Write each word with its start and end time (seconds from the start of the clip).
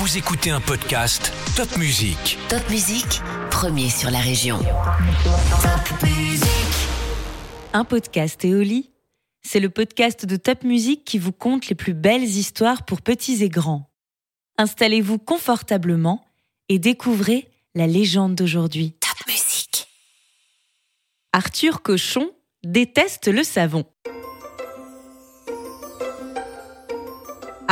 Vous 0.00 0.16
écoutez 0.16 0.48
un 0.48 0.62
podcast 0.62 1.30
Top 1.54 1.76
Music. 1.76 2.38
Top 2.48 2.70
Musique, 2.70 3.20
premier 3.50 3.90
sur 3.90 4.10
la 4.10 4.18
région. 4.20 4.58
Top 4.58 6.02
Musique. 6.02 6.48
Un 7.74 7.84
podcast 7.84 8.42
Éoli, 8.42 8.92
c'est 9.42 9.60
le 9.60 9.68
podcast 9.68 10.24
de 10.24 10.36
Top 10.36 10.64
Musique 10.64 11.04
qui 11.04 11.18
vous 11.18 11.32
conte 11.32 11.68
les 11.68 11.74
plus 11.74 11.92
belles 11.92 12.24
histoires 12.24 12.86
pour 12.86 13.02
petits 13.02 13.44
et 13.44 13.50
grands. 13.50 13.90
Installez-vous 14.56 15.18
confortablement 15.18 16.24
et 16.70 16.78
découvrez 16.78 17.50
la 17.74 17.86
légende 17.86 18.34
d'aujourd'hui. 18.34 18.94
Top 19.00 19.26
Musique. 19.26 19.86
Arthur 21.34 21.82
Cochon 21.82 22.30
déteste 22.64 23.28
le 23.28 23.44
savon. 23.44 23.84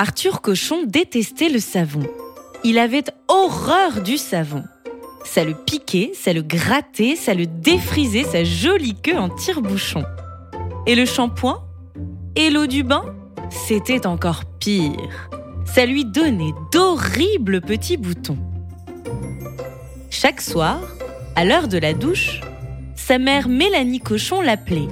Arthur 0.00 0.42
Cochon 0.42 0.84
détestait 0.86 1.48
le 1.48 1.58
savon. 1.58 2.06
Il 2.62 2.78
avait 2.78 3.02
horreur 3.26 4.00
du 4.00 4.16
savon. 4.16 4.62
Ça 5.24 5.42
le 5.42 5.54
piquait, 5.54 6.12
ça 6.14 6.32
le 6.32 6.42
grattait, 6.42 7.16
ça 7.16 7.34
le 7.34 7.46
défrisait 7.46 8.22
sa 8.22 8.44
jolie 8.44 8.94
queue 8.94 9.18
en 9.18 9.28
tire-bouchon. 9.28 10.04
Et 10.86 10.94
le 10.94 11.04
shampoing? 11.04 11.64
Et 12.36 12.48
l'eau 12.50 12.68
du 12.68 12.84
bain? 12.84 13.06
C'était 13.50 14.06
encore 14.06 14.44
pire. 14.60 15.30
Ça 15.66 15.84
lui 15.84 16.04
donnait 16.04 16.54
d'horribles 16.70 17.60
petits 17.60 17.96
boutons. 17.96 18.38
Chaque 20.10 20.40
soir, 20.40 20.78
à 21.34 21.44
l'heure 21.44 21.66
de 21.66 21.78
la 21.78 21.92
douche, 21.92 22.40
sa 22.94 23.18
mère 23.18 23.48
Mélanie 23.48 23.98
Cochon 23.98 24.42
l'appelait. 24.42 24.86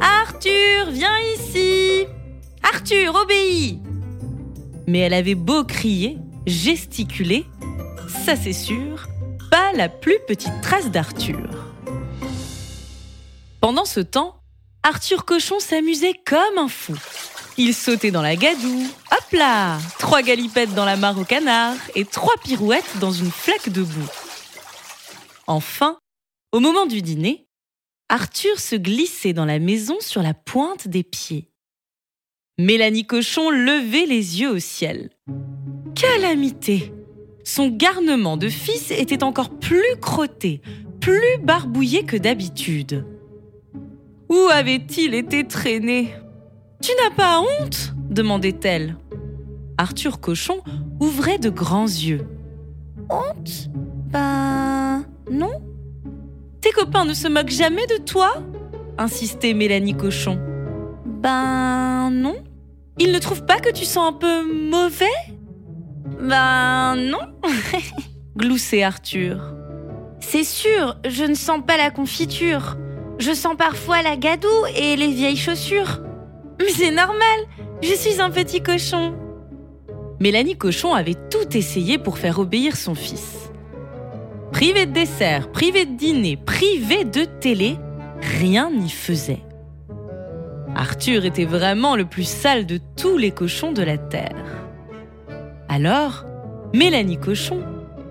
Arthur, 0.00 0.90
viens 0.90 1.18
ici 1.34 2.04
Arthur, 2.72 3.16
obéis 3.16 3.80
Mais 4.86 5.00
elle 5.00 5.14
avait 5.14 5.34
beau 5.34 5.64
crier, 5.64 6.18
gesticuler, 6.46 7.44
ça 8.24 8.36
c'est 8.36 8.52
sûr, 8.52 9.08
pas 9.50 9.72
la 9.72 9.88
plus 9.88 10.18
petite 10.28 10.60
trace 10.62 10.88
d'Arthur. 10.90 11.48
Pendant 13.60 13.84
ce 13.84 13.98
temps, 13.98 14.40
Arthur 14.84 15.24
Cochon 15.24 15.58
s'amusait 15.58 16.14
comme 16.24 16.58
un 16.58 16.68
fou. 16.68 16.94
Il 17.56 17.74
sautait 17.74 18.12
dans 18.12 18.22
la 18.22 18.36
gadoue, 18.36 18.86
hop 19.10 19.32
là 19.32 19.78
Trois 19.98 20.22
galipettes 20.22 20.74
dans 20.74 20.84
la 20.84 20.96
mare 20.96 21.18
au 21.18 21.24
canard 21.24 21.76
et 21.96 22.04
trois 22.04 22.36
pirouettes 22.44 22.98
dans 23.00 23.12
une 23.12 23.32
flaque 23.32 23.70
de 23.70 23.82
boue. 23.82 24.08
Enfin, 25.48 25.98
au 26.52 26.60
moment 26.60 26.86
du 26.86 27.02
dîner, 27.02 27.48
Arthur 28.08 28.60
se 28.60 28.76
glissait 28.76 29.32
dans 29.32 29.44
la 29.44 29.58
maison 29.58 29.98
sur 30.00 30.22
la 30.22 30.34
pointe 30.34 30.86
des 30.86 31.02
pieds. 31.02 31.49
Mélanie 32.60 33.06
Cochon 33.06 33.48
levait 33.48 34.04
les 34.04 34.42
yeux 34.42 34.50
au 34.50 34.58
ciel. 34.58 35.08
Calamité 35.94 36.92
Son 37.42 37.68
garnement 37.68 38.36
de 38.36 38.50
fils 38.50 38.90
était 38.90 39.24
encore 39.24 39.48
plus 39.48 39.96
crotté, 39.98 40.60
plus 41.00 41.38
barbouillé 41.42 42.04
que 42.04 42.18
d'habitude. 42.18 43.06
Où 44.28 44.36
avait-il 44.52 45.14
été 45.14 45.44
traîné? 45.46 46.12
Tu 46.82 46.90
n'as 47.02 47.14
pas 47.16 47.40
honte? 47.40 47.94
demandait-elle. 48.10 48.98
Arthur 49.78 50.20
Cochon 50.20 50.60
ouvrait 51.00 51.38
de 51.38 51.48
grands 51.48 51.88
yeux. 51.88 52.26
Honte? 53.08 53.70
Ben 54.10 55.06
non. 55.30 55.62
Tes 56.60 56.72
copains 56.72 57.06
ne 57.06 57.14
se 57.14 57.26
moquent 57.26 57.48
jamais 57.48 57.86
de 57.86 58.04
toi? 58.04 58.34
insistait 58.98 59.54
Mélanie 59.54 59.96
Cochon. 59.96 60.38
Ben 61.06 62.10
non. 62.10 62.34
Ils 63.00 63.12
ne 63.12 63.18
trouvent 63.18 63.46
pas 63.46 63.58
que 63.58 63.72
tu 63.72 63.86
sens 63.86 64.10
un 64.10 64.12
peu 64.12 64.44
mauvais? 64.44 65.06
Ben 66.20 66.96
non, 66.96 67.18
gloussait 68.36 68.82
Arthur. 68.82 69.54
C'est 70.20 70.44
sûr, 70.44 70.98
je 71.08 71.24
ne 71.24 71.34
sens 71.34 71.60
pas 71.66 71.78
la 71.78 71.90
confiture. 71.90 72.76
Je 73.18 73.32
sens 73.32 73.56
parfois 73.56 74.02
la 74.02 74.16
gadoue 74.16 74.66
et 74.76 74.96
les 74.96 75.08
vieilles 75.08 75.38
chaussures. 75.38 76.02
Mais 76.58 76.68
c'est 76.68 76.90
normal, 76.90 77.40
je 77.82 77.94
suis 77.94 78.20
un 78.20 78.28
petit 78.30 78.62
cochon. 78.62 79.14
Mélanie 80.20 80.58
Cochon 80.58 80.92
avait 80.92 81.16
tout 81.30 81.56
essayé 81.56 81.96
pour 81.96 82.18
faire 82.18 82.38
obéir 82.38 82.76
son 82.76 82.94
fils. 82.94 83.50
Privé 84.52 84.84
de 84.84 84.92
dessert, 84.92 85.50
privé 85.52 85.86
de 85.86 85.96
dîner, 85.96 86.36
privé 86.36 87.04
de 87.04 87.24
télé, 87.24 87.78
rien 88.20 88.70
n'y 88.70 88.90
faisait. 88.90 89.40
Arthur 90.74 91.24
était 91.24 91.44
vraiment 91.44 91.96
le 91.96 92.04
plus 92.04 92.28
sale 92.28 92.66
de 92.66 92.78
tous 92.96 93.18
les 93.18 93.30
cochons 93.30 93.72
de 93.72 93.82
la 93.82 93.98
terre. 93.98 94.36
Alors, 95.68 96.24
Mélanie 96.74 97.18
Cochon 97.18 97.62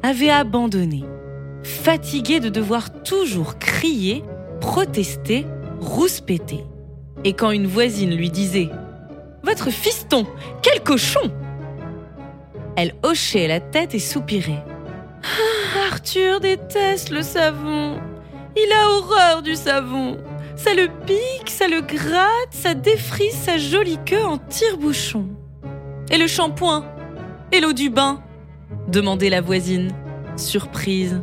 avait 0.04 0.30
abandonné, 0.30 1.04
fatiguée 1.64 2.40
de 2.40 2.50
devoir 2.50 3.02
toujours 3.04 3.58
crier, 3.58 4.24
protester, 4.62 5.46
rouspéter. 5.80 6.64
Et 7.24 7.34
quand 7.34 7.52
une 7.52 7.68
voisine 7.68 8.16
lui 8.16 8.30
disait⁇ 8.30 8.70
Votre 9.44 9.70
fiston, 9.70 10.26
quel 10.62 10.82
cochon!⁇ 10.84 11.24
Elle 12.76 12.94
hochait 13.04 13.48
la 13.48 13.60
tête 13.60 13.94
et 13.94 14.00
soupirait. 14.00 14.64
Ah, 15.24 15.92
Arthur 15.92 16.40
déteste 16.40 17.10
le 17.10 17.22
savon. 17.22 17.98
Il 18.56 18.72
a 18.72 18.90
horreur 18.90 19.42
du 19.42 19.56
savon. 19.56 20.18
Ça 20.64 20.74
le 20.74 20.90
pique, 21.06 21.50
ça 21.50 21.70
le 21.70 21.80
gratte, 21.80 22.52
ça 22.52 22.74
défrise 22.74 23.34
sa 23.34 23.58
jolie 23.58 23.98
queue 24.06 24.26
en 24.26 24.38
tire-bouchon. 24.38 25.30
Et 26.12 26.18
le 26.18 26.28
shampoing 26.28 26.86
Et 27.54 27.62
l'eau 27.62 27.72
du 27.72 27.90
bain 27.90 28.22
demandait 28.90 29.30
la 29.30 29.40
voisine, 29.40 29.96
surprise. 30.36 31.22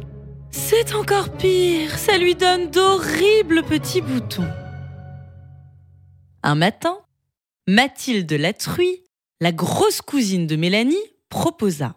C'est 0.50 0.94
encore 0.94 1.36
pire, 1.36 1.98
ça 1.98 2.16
lui 2.16 2.34
donne 2.34 2.70
d'horribles 2.70 3.62
petits 3.62 4.00
boutons. 4.00 4.48
Un 6.42 6.54
matin, 6.54 6.96
Mathilde 7.68 8.32
la 8.32 8.54
truie, 8.54 9.04
la 9.42 9.52
grosse 9.52 10.00
cousine 10.00 10.46
de 10.46 10.56
Mélanie, 10.56 10.96
proposa. 11.28 11.96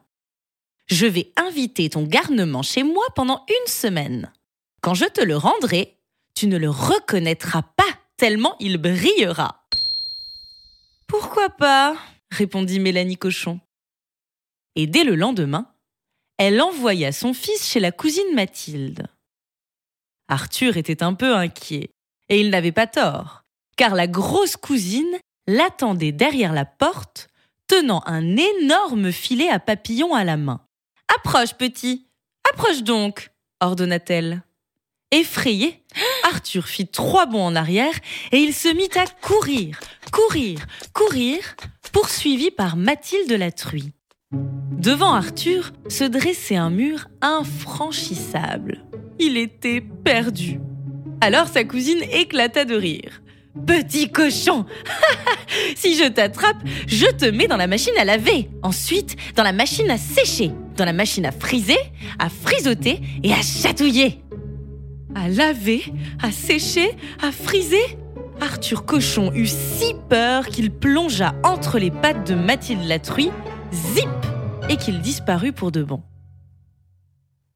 Je 0.87 1.05
vais 1.05 1.31
inviter 1.37 1.89
ton 1.89 2.03
garnement 2.03 2.63
chez 2.63 2.83
moi 2.83 3.05
pendant 3.15 3.45
une 3.47 3.71
semaine. 3.71 4.33
Quand 4.81 4.93
je 4.93 5.05
te 5.05 5.21
le 5.21 5.37
rendrai, 5.37 5.98
tu 6.39 6.47
ne 6.47 6.57
le 6.57 6.69
reconnaîtras 6.69 7.63
pas 7.63 7.83
tellement 8.15 8.55
il 8.61 8.77
brillera. 8.77 9.67
Pourquoi 11.05 11.49
pas? 11.49 11.97
répondit 12.31 12.79
Mélanie 12.79 13.17
Cochon. 13.17 13.59
Et 14.77 14.87
dès 14.87 15.03
le 15.03 15.15
lendemain, 15.15 15.69
elle 16.37 16.61
envoya 16.61 17.11
son 17.11 17.33
fils 17.33 17.67
chez 17.67 17.81
la 17.81 17.91
cousine 17.91 18.33
Mathilde. 18.35 19.07
Arthur 20.29 20.77
était 20.77 21.03
un 21.03 21.13
peu 21.13 21.35
inquiet, 21.35 21.89
et 22.29 22.39
il 22.39 22.51
n'avait 22.51 22.71
pas 22.71 22.87
tort, 22.87 23.43
car 23.75 23.93
la 23.93 24.07
grosse 24.07 24.55
cousine 24.55 25.19
l'attendait 25.45 26.13
derrière 26.13 26.53
la 26.53 26.63
porte, 26.63 27.27
tenant 27.67 28.01
un 28.05 28.37
énorme 28.37 29.11
filet 29.11 29.49
à 29.49 29.59
papillons 29.59 30.15
à 30.15 30.23
la 30.23 30.37
main. 30.37 30.65
Approche, 31.13 31.55
petit, 31.55 32.07
approche 32.49 32.83
donc, 32.83 33.29
ordonna-t-elle. 33.59 34.41
Effrayé, 35.11 35.81
Arthur 36.23 36.67
fit 36.67 36.87
trois 36.87 37.25
bonds 37.25 37.45
en 37.45 37.55
arrière 37.55 37.95
et 38.31 38.37
il 38.37 38.53
se 38.53 38.67
mit 38.67 38.89
à 38.95 39.05
courir, 39.07 39.79
courir, 40.11 40.59
courir, 40.93 41.39
poursuivi 41.91 42.51
par 42.51 42.77
Mathilde 42.77 43.31
la 43.31 43.51
truie. 43.51 43.91
Devant 44.31 45.15
Arthur 45.15 45.71
se 45.87 46.03
dressait 46.03 46.57
un 46.57 46.69
mur 46.69 47.07
infranchissable. 47.21 48.85
Il 49.17 49.35
était 49.37 49.81
perdu. 49.81 50.59
Alors 51.21 51.47
sa 51.47 51.63
cousine 51.63 52.03
éclata 52.11 52.63
de 52.63 52.75
rire. 52.75 53.23
Petit 53.65 54.11
cochon 54.11 54.67
Si 55.75 55.97
je 55.97 56.07
t'attrape, 56.07 56.57
je 56.85 57.07
te 57.07 57.25
mets 57.25 57.47
dans 57.47 57.57
la 57.57 57.65
machine 57.65 57.97
à 57.97 58.05
laver, 58.05 58.47
ensuite 58.61 59.15
dans 59.35 59.43
la 59.43 59.53
machine 59.53 59.89
à 59.89 59.97
sécher, 59.97 60.51
dans 60.77 60.85
la 60.85 60.93
machine 60.93 61.25
à 61.25 61.31
friser, 61.31 61.79
à 62.19 62.29
frisoter 62.29 63.01
et 63.23 63.33
à 63.33 63.41
chatouiller 63.41 64.21
à 65.19 65.27
laver, 65.27 65.83
à 66.21 66.31
sécher, 66.31 66.95
à 67.21 67.31
friser. 67.31 67.97
Arthur 68.39 68.85
Cochon 68.85 69.33
eut 69.33 69.47
si 69.47 69.93
peur 70.09 70.47
qu'il 70.47 70.71
plongea 70.71 71.35
entre 71.43 71.77
les 71.77 71.91
pattes 71.91 72.25
de 72.25 72.35
Mathilde 72.35 72.85
la 72.85 72.99
truie, 72.99 73.31
zip, 73.73 74.07
et 74.69 74.77
qu'il 74.77 75.01
disparut 75.01 75.51
pour 75.51 75.71
de 75.71 75.83
bon. 75.83 76.01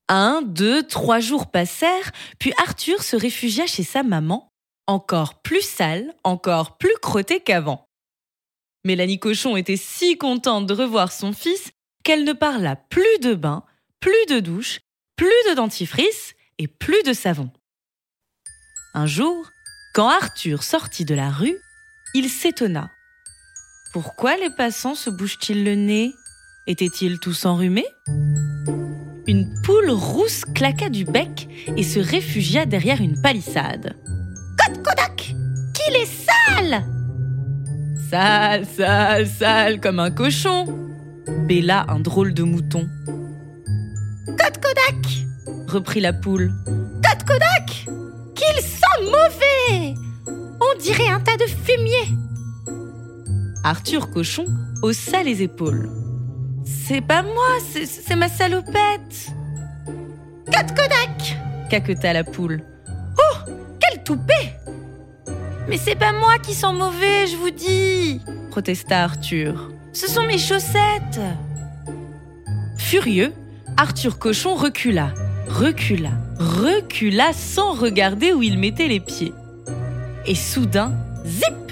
Un, 0.10 0.42
deux, 0.42 0.84
trois 0.84 1.22
jours 1.22 1.50
passèrent, 1.50 2.12
puis 2.38 2.52
Arthur 2.58 3.02
se 3.02 3.16
réfugia 3.16 3.66
chez 3.66 3.84
sa 3.84 4.04
maman, 4.04 4.52
encore 4.88 5.42
plus 5.42 5.62
sale, 5.62 6.14
encore 6.26 6.78
plus 6.78 6.96
crotté 7.02 7.40
qu'avant. 7.40 7.88
Mélanie 8.84 9.20
Cochon 9.20 9.56
était 9.56 9.78
si 9.78 10.18
contente 10.18 10.66
de 10.66 10.74
revoir 10.74 11.14
son 11.14 11.32
fils 11.32 11.72
qu'elle 12.04 12.26
ne 12.26 12.34
parla 12.34 12.76
plus 12.76 13.20
de 13.22 13.34
bain, 13.34 13.64
plus 14.02 14.26
de 14.28 14.42
douche, 14.42 14.82
plus 15.16 15.30
de 15.50 15.56
dentifrice 15.56 16.36
et 16.60 16.68
plus 16.68 17.02
de 17.04 17.14
savon. 17.14 17.50
Un 18.94 19.06
jour, 19.06 19.50
quand 19.94 20.10
Arthur 20.10 20.64
sortit 20.64 21.06
de 21.06 21.16
la 21.16 21.30
rue, 21.30 21.58
il 22.14 22.30
s'étonna. 22.30 22.90
Pourquoi 23.94 24.38
les 24.38 24.50
passants 24.50 24.96
se 24.96 25.10
bougent-ils 25.10 25.64
le 25.64 25.76
nez? 25.76 26.14
Étaient-ils 26.68 27.20
tous 27.20 27.46
enrhumés? 27.46 27.86
Une 29.28 29.54
poule 29.64 29.92
rousse 29.92 30.44
claqua 30.54 30.90
du 30.90 31.06
bec 31.06 31.48
et 31.78 31.84
se 31.84 32.00
réfugia 32.00 32.66
derrière 32.66 33.02
une 33.02 33.22
palissade. 33.22 33.96
Code 34.58 34.84
Kodak 34.84 35.36
Qu'il 35.74 35.96
est 35.96 36.06
sale 36.06 36.84
Sale, 38.10 38.66
sale, 38.66 39.28
sale 39.28 39.80
comme 39.80 40.00
un 40.00 40.12
cochon 40.12 40.84
bêla 41.48 41.86
un 41.90 42.00
drôle 42.00 42.34
de 42.34 42.44
mouton. 42.44 42.88
Code 44.26 44.58
Kodak 44.62 45.23
reprit 45.74 46.02
la 46.02 46.14
poule. 46.14 46.54
Code 46.66 47.24
Kodak 47.26 47.88
Qu'il 48.36 48.62
sent 48.62 49.02
mauvais 49.04 49.96
On 50.62 50.80
dirait 50.80 51.10
un 51.10 51.20
tas 51.20 51.38
de 51.38 51.46
fumier 51.46 52.16
Arthur 53.64 54.10
Cochon 54.12 54.46
haussa 54.82 55.24
les 55.24 55.42
épaules. 55.42 55.90
C'est 56.66 57.02
pas 57.02 57.24
moi, 57.24 57.58
c'est 57.86 58.16
ma 58.16 58.28
salopette. 58.28 59.32
Code 60.46 60.76
Kodak 60.76 61.38
caqueta 61.70 62.14
la 62.14 62.24
poule. 62.24 62.62
Oh 63.18 63.52
Quel 63.80 64.04
toupet 64.04 64.54
Mais 65.70 65.78
c'est 65.78 65.96
pas 65.96 66.12
moi 66.12 66.38
qui 66.40 66.54
sens 66.54 66.76
mauvais, 66.76 67.26
je 67.28 67.38
vous 67.38 67.52
dis 67.52 68.22
protesta 68.52 69.04
Arthur. 69.04 69.72
Ce 69.94 70.08
sont 70.08 70.24
mes 70.24 70.38
chaussettes 70.38 71.22
Furieux, 72.78 73.34
Arthur 73.78 74.20
Cochon 74.20 74.56
recula, 74.56 75.14
recula, 75.54 76.10
recula 76.40 77.32
sans 77.32 77.74
regarder 77.74 78.34
où 78.34 78.42
il 78.42 78.58
mettait 78.58 78.88
les 78.88 79.00
pieds. 79.00 79.34
Et 80.26 80.36
soudain, 80.36 80.94
zip 81.26 81.72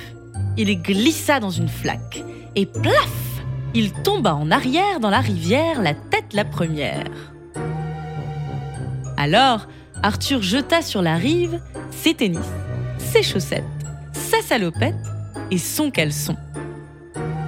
Il 0.58 0.82
glissa 0.82 1.40
dans 1.40 1.50
une 1.50 1.70
flaque. 1.70 2.24
Et 2.56 2.66
plaf 2.66 3.44
Il 3.74 3.92
tomba 3.92 4.36
en 4.36 4.52
arrière 4.52 5.00
dans 5.00 5.10
la 5.10 5.20
rivière, 5.20 5.82
la 5.82 5.94
tête 5.94 6.34
la 6.34 6.46
première. 6.46 7.06
Alors, 9.18 9.68
Arthur 10.04 10.42
jeta 10.42 10.82
sur 10.82 11.02
la 11.02 11.16
rive 11.16 11.60
ses 11.92 12.14
tennis, 12.14 12.40
ses 12.98 13.24
chaussettes, 13.24 13.64
sa 14.14 14.42
salopette 14.42 14.96
et 15.50 15.58
son 15.58 15.92
caleçon. 15.92 16.36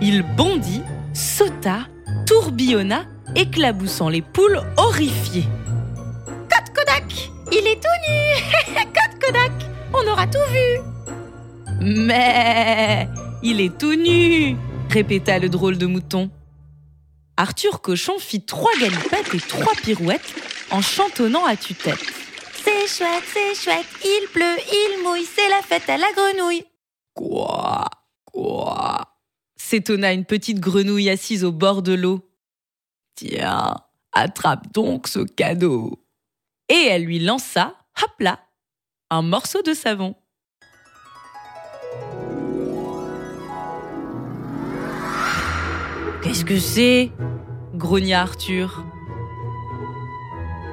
Il 0.01 0.23
bondit, 0.35 0.81
sauta, 1.13 1.87
tourbillonna, 2.25 3.05
éclaboussant 3.35 4.09
les 4.09 4.21
poules 4.21 4.61
horrifiées. 4.77 5.47
Kodak 9.25 9.51
On 9.93 10.05
aura 10.11 10.27
tout 10.27 10.37
vu 10.51 10.81
Mais 11.81 13.07
il 13.41 13.61
est 13.61 13.77
tout 13.77 13.95
nu 13.95 14.57
répéta 14.89 15.39
le 15.39 15.49
drôle 15.49 15.77
de 15.77 15.85
mouton. 15.85 16.29
Arthur 17.37 17.81
Cochon 17.81 18.19
fit 18.19 18.45
trois 18.45 18.71
galipettes 18.79 19.33
et 19.33 19.39
trois 19.39 19.73
pirouettes 19.81 20.35
en 20.71 20.81
chantonnant 20.81 21.45
à 21.45 21.55
tue-tête. 21.55 22.03
C'est 22.63 22.87
chouette, 22.87 23.23
c'est 23.33 23.55
chouette, 23.55 23.87
il 24.03 24.27
pleut, 24.31 24.57
il 24.71 25.03
mouille, 25.03 25.25
c'est 25.25 25.49
la 25.49 25.61
fête 25.61 25.89
à 25.89 25.97
la 25.97 26.11
grenouille. 26.15 26.63
Quoi 27.15 27.89
Quoi? 28.25 28.99
s'étonna 29.55 30.13
une 30.13 30.25
petite 30.25 30.59
grenouille 30.59 31.09
assise 31.09 31.43
au 31.43 31.51
bord 31.51 31.81
de 31.81 31.93
l'eau. 31.93 32.29
Tiens, 33.15 33.75
attrape 34.11 34.71
donc 34.73 35.07
ce 35.07 35.19
cadeau. 35.19 36.05
Et 36.69 36.87
elle 36.89 37.05
lui 37.05 37.19
lança, 37.19 37.75
hop 38.01 38.11
là, 38.19 38.39
un 39.13 39.21
morceau 39.21 39.61
de 39.61 39.73
savon. 39.73 40.15
Qu'est-ce 46.23 46.43
que 46.43 46.57
c'est 46.57 47.11
grogna 47.75 48.21
Arthur? 48.21 48.83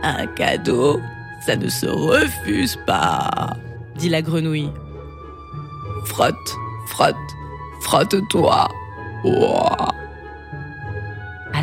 Un 0.02 0.26
cadeau, 0.28 0.98
ça 1.44 1.56
ne 1.56 1.68
se 1.68 1.86
refuse 1.86 2.78
pas, 2.86 3.50
dit 3.96 4.08
la 4.08 4.22
grenouille. 4.22 4.72
Frotte, 6.06 6.56
frotte, 6.86 7.14
frotte-toi. 7.82 8.68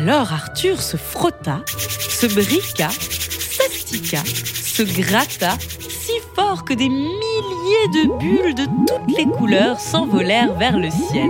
Alors 0.00 0.32
Arthur 0.32 0.80
se 0.80 0.96
frotta, 0.96 1.62
se 1.66 2.26
briqua, 2.26 2.88
s'astica, 2.88 4.22
se 4.24 4.84
gratta 4.84 5.58
si 5.58 6.12
fort 6.36 6.64
que 6.64 6.72
des 6.72 6.88
milliers 6.88 7.88
de 7.94 8.16
bulles 8.16 8.54
de 8.54 8.66
toutes 8.86 9.16
les 9.18 9.24
couleurs 9.24 9.80
s'envolèrent 9.80 10.54
vers 10.54 10.78
le 10.78 10.88
ciel. 10.88 11.28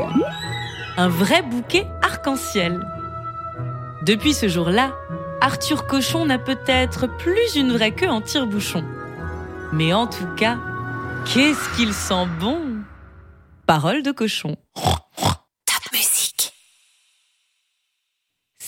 Un 0.98 1.08
vrai 1.08 1.40
bouquet 1.40 1.86
arc-en-ciel. 2.02 2.86
Depuis 4.04 4.34
ce 4.34 4.48
jour-là, 4.48 4.92
Arthur 5.40 5.86
Cochon 5.86 6.26
n'a 6.26 6.38
peut-être 6.38 7.06
plus 7.16 7.56
une 7.56 7.72
vraie 7.72 7.92
queue 7.92 8.10
en 8.10 8.20
tire-bouchon. 8.20 8.84
Mais 9.72 9.94
en 9.94 10.06
tout 10.06 10.28
cas, 10.36 10.58
qu'est-ce 11.24 11.74
qu'il 11.74 11.94
sent 11.94 12.26
bon? 12.38 12.60
Parole 13.64 14.02
de 14.02 14.12
cochon. 14.12 14.56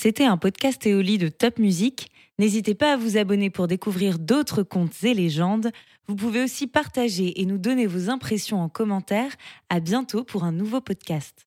C'était 0.03 0.25
un 0.25 0.39
podcast 0.39 0.87
Éoli 0.87 1.19
de 1.19 1.29
Top 1.29 1.59
Music. 1.59 2.11
N'hésitez 2.39 2.75
pas 2.75 2.95
à 2.95 2.97
vous 2.97 3.19
abonner 3.19 3.51
pour 3.51 3.67
découvrir 3.67 4.19
d'autres 4.19 4.63
contes 4.63 5.05
et 5.05 5.13
légendes. 5.13 5.73
Vous 6.09 6.17
pouvez 6.17 6.43
aussi 6.43 6.67
partager 6.67 7.39
et 7.39 7.45
nous 7.45 7.59
donner 7.59 7.87
vos 7.87 8.09
impressions 8.09 8.63
en 8.63 8.71
commentaire. 8.71 9.31
À 9.69 9.79
bientôt 9.79 10.25
pour 10.25 10.45
un 10.45 10.53
nouveau 10.53 10.81
podcast. 10.81 11.47